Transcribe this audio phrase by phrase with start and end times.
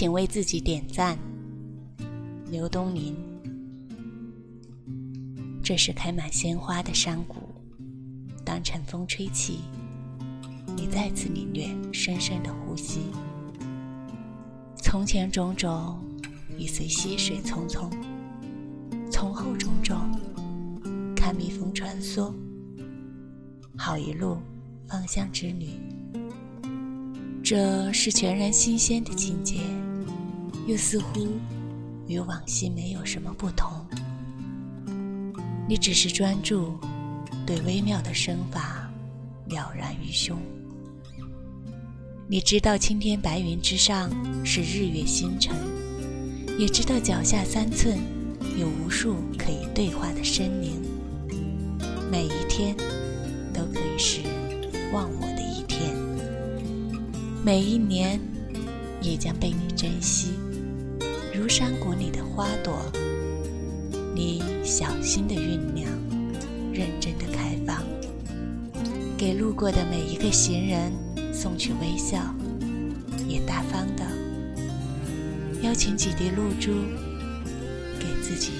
[0.00, 1.18] 请为自己点赞。
[2.50, 3.14] 刘东林，
[5.62, 7.36] 这是开满鲜花的山谷，
[8.42, 9.58] 当晨风吹起，
[10.74, 13.10] 你再次领略深深的呼吸。
[14.78, 16.02] 从前种种，
[16.56, 17.90] 已随溪水匆匆；
[19.12, 19.98] 从后种种，
[21.14, 22.32] 看蜜蜂穿梭。
[23.76, 24.38] 好一路
[24.88, 25.68] 芳香之旅，
[27.44, 29.58] 这是全然新鲜的境界，
[30.70, 31.26] 又似乎
[32.06, 33.84] 与往昔没有什么不同。
[35.68, 36.78] 你只是专注，
[37.44, 38.88] 对微妙的身法
[39.48, 40.38] 了然于胸。
[42.28, 44.08] 你知道青天白云之上
[44.44, 45.52] 是日月星辰，
[46.56, 47.98] 也知道脚下三寸
[48.56, 50.80] 有无数可以对话的生灵。
[52.12, 52.76] 每一天
[53.52, 54.20] 都可以是
[54.92, 55.96] 忘我的一天，
[57.44, 58.20] 每一年
[59.02, 60.30] 也将被你珍惜，
[61.40, 62.78] 如山谷里的花朵，
[64.14, 65.90] 你小心的酝酿，
[66.70, 67.82] 认真的开放，
[69.16, 70.92] 给路过的每一个行人。
[71.32, 72.18] 送去微笑，
[73.26, 74.04] 也大方的
[75.62, 76.72] 邀请几滴露珠，
[77.98, 78.50] 给自己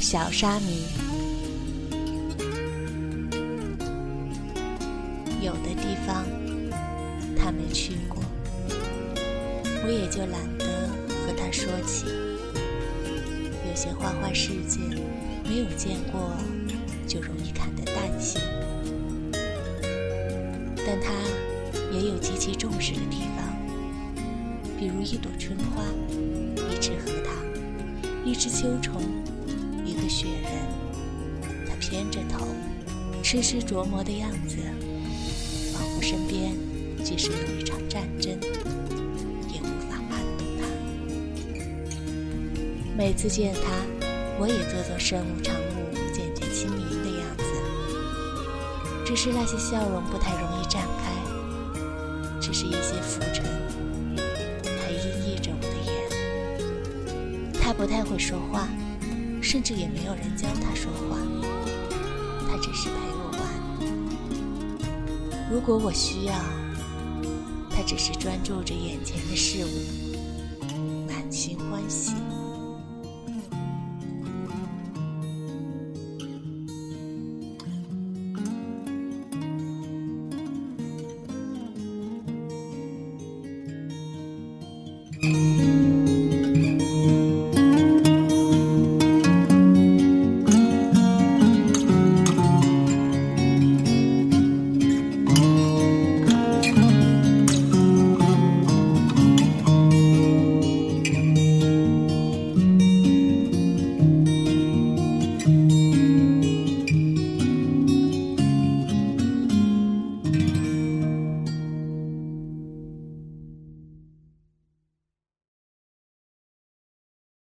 [0.00, 0.86] 小沙弥，
[5.42, 6.24] 有的地方
[7.38, 8.22] 他没去过，
[9.84, 10.64] 我也就懒得
[11.26, 12.06] 和他说起。
[13.68, 14.80] 有些花花世界
[15.44, 16.32] 没有见过，
[17.06, 18.40] 就容易看得淡些。
[20.78, 21.12] 但他
[21.92, 23.54] 也有极其重视的地方，
[24.78, 25.84] 比如一朵春花，
[26.72, 29.02] 一只荷塘，一只秋虫。
[29.90, 30.52] 一个雪人，
[31.66, 32.46] 他偏着头，
[33.24, 34.58] 痴痴琢磨的样子，
[35.72, 36.56] 仿佛身边
[37.02, 38.30] 即使有一场战争，
[39.48, 40.64] 也无法撼动他。
[42.96, 43.60] 每次见他，
[44.38, 47.42] 我也做做身无长物、渐渐轻盈的样子，
[49.04, 51.10] 只是那些笑容不太容易展开，
[52.40, 53.44] 只是一些浮尘
[54.64, 55.92] 还阴翳着我的眼。
[57.60, 58.68] 他不太会说话。
[59.42, 61.18] 甚至也没有人教他说话，
[62.48, 63.40] 他只是陪我玩。
[65.50, 66.34] 如果我需要，
[67.70, 69.68] 他只是专注着眼前的事物，
[71.08, 72.14] 满心欢喜。